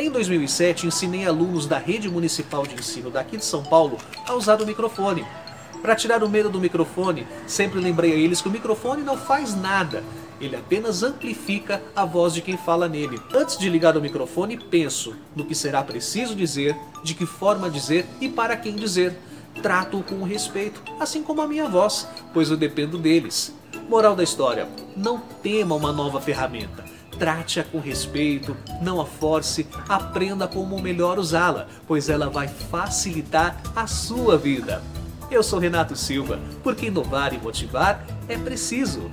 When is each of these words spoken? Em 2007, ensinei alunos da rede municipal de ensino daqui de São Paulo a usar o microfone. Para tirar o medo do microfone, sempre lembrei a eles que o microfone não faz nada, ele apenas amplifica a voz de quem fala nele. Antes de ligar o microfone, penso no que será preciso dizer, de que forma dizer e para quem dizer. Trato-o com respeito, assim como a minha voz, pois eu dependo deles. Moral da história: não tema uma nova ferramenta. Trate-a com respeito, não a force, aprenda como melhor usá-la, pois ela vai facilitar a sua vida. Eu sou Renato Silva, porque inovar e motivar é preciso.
Em 0.00 0.08
2007, 0.12 0.86
ensinei 0.86 1.26
alunos 1.26 1.66
da 1.66 1.76
rede 1.76 2.08
municipal 2.08 2.64
de 2.64 2.72
ensino 2.72 3.10
daqui 3.10 3.36
de 3.36 3.44
São 3.44 3.64
Paulo 3.64 3.98
a 4.28 4.32
usar 4.32 4.62
o 4.62 4.64
microfone. 4.64 5.26
Para 5.82 5.96
tirar 5.96 6.22
o 6.22 6.28
medo 6.28 6.48
do 6.48 6.60
microfone, 6.60 7.26
sempre 7.48 7.80
lembrei 7.80 8.12
a 8.12 8.14
eles 8.14 8.40
que 8.40 8.46
o 8.46 8.52
microfone 8.52 9.02
não 9.02 9.16
faz 9.16 9.60
nada, 9.60 10.04
ele 10.40 10.54
apenas 10.54 11.02
amplifica 11.02 11.82
a 11.96 12.04
voz 12.04 12.32
de 12.32 12.40
quem 12.40 12.56
fala 12.56 12.88
nele. 12.88 13.20
Antes 13.34 13.58
de 13.58 13.68
ligar 13.68 13.96
o 13.96 14.00
microfone, 14.00 14.56
penso 14.56 15.16
no 15.34 15.44
que 15.44 15.52
será 15.52 15.82
preciso 15.82 16.32
dizer, 16.32 16.76
de 17.02 17.12
que 17.12 17.26
forma 17.26 17.68
dizer 17.68 18.06
e 18.20 18.28
para 18.28 18.56
quem 18.56 18.76
dizer. 18.76 19.18
Trato-o 19.60 20.04
com 20.04 20.22
respeito, 20.22 20.80
assim 21.00 21.24
como 21.24 21.42
a 21.42 21.48
minha 21.48 21.68
voz, 21.68 22.06
pois 22.32 22.50
eu 22.50 22.56
dependo 22.56 22.98
deles. 22.98 23.52
Moral 23.88 24.14
da 24.14 24.22
história: 24.22 24.68
não 24.96 25.18
tema 25.42 25.74
uma 25.74 25.90
nova 25.90 26.20
ferramenta. 26.20 26.87
Trate-a 27.18 27.64
com 27.64 27.80
respeito, 27.80 28.56
não 28.80 29.00
a 29.00 29.06
force, 29.06 29.66
aprenda 29.88 30.46
como 30.46 30.80
melhor 30.80 31.18
usá-la, 31.18 31.66
pois 31.86 32.08
ela 32.08 32.30
vai 32.30 32.46
facilitar 32.46 33.60
a 33.74 33.88
sua 33.88 34.38
vida. 34.38 34.80
Eu 35.28 35.42
sou 35.42 35.58
Renato 35.58 35.96
Silva, 35.96 36.38
porque 36.62 36.86
inovar 36.86 37.34
e 37.34 37.38
motivar 37.38 38.06
é 38.28 38.38
preciso. 38.38 39.10